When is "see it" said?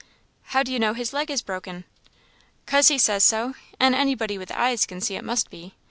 4.99-5.23